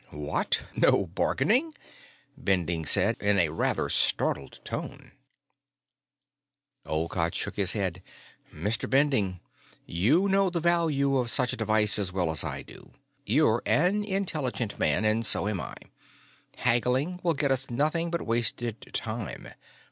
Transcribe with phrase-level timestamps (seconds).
[0.13, 1.75] "What, no bargaining?"
[2.35, 5.11] Bending said, in a rather startled tone.
[6.87, 8.01] Olcott shook his head.
[8.51, 8.89] "Mr.
[8.89, 9.41] Bending,
[9.85, 12.93] you know the value of such a device as well as I do.
[13.27, 15.75] You're an intelligent man, and so am I.
[16.55, 19.49] Haggling will get us nothing but wasted time.